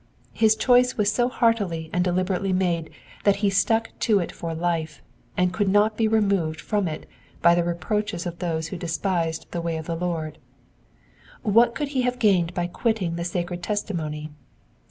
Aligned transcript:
His 0.33 0.55
choice 0.55 0.97
was 0.97 1.13
so 1.13 1.29
heartily 1.29 1.91
and 1.93 2.03
de 2.03 2.09
Uberately 2.11 2.55
made 2.55 2.89
that 3.23 3.35
he 3.45 3.51
stuck 3.51 3.91
to 3.99 4.17
it 4.17 4.31
for 4.31 4.55
life, 4.55 5.03
and 5.37 5.53
could 5.53 5.69
not 5.69 5.95
be 5.95 6.07
removed 6.07 6.59
from 6.59 6.87
it 6.87 7.07
by 7.43 7.53
the 7.53 7.63
reproaches 7.63 8.25
of 8.25 8.39
those 8.39 8.69
who 8.69 8.77
despised 8.77 9.45
the 9.51 9.61
way 9.61 9.77
of 9.77 9.85
the 9.85 9.95
Lord. 9.95 10.39
What 11.43 11.75
could 11.75 11.89
he 11.89 12.01
have 12.01 12.17
gained 12.17 12.55
by 12.55 12.65
quitting 12.65 13.15
the 13.15 13.23
sacred 13.23 13.61
testimony? 13.61 14.31